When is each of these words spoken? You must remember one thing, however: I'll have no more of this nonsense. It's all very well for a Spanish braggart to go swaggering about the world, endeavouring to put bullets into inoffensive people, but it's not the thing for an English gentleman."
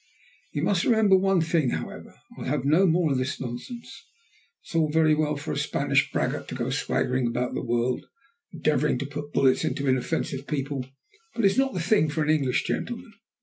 You 0.51 0.63
must 0.63 0.83
remember 0.83 1.15
one 1.15 1.41
thing, 1.41 1.69
however: 1.69 2.15
I'll 2.35 2.45
have 2.45 2.65
no 2.65 2.87
more 2.87 3.11
of 3.11 3.19
this 3.19 3.39
nonsense. 3.39 4.03
It's 4.63 4.73
all 4.73 4.89
very 4.89 5.13
well 5.13 5.35
for 5.37 5.51
a 5.51 5.57
Spanish 5.59 6.11
braggart 6.11 6.47
to 6.47 6.55
go 6.55 6.71
swaggering 6.71 7.27
about 7.27 7.53
the 7.53 7.61
world, 7.61 8.07
endeavouring 8.51 8.97
to 8.97 9.05
put 9.05 9.31
bullets 9.31 9.63
into 9.63 9.87
inoffensive 9.87 10.47
people, 10.47 10.87
but 11.35 11.45
it's 11.45 11.55
not 11.59 11.75
the 11.75 11.79
thing 11.79 12.09
for 12.09 12.23
an 12.23 12.31
English 12.31 12.63
gentleman." 12.63 13.13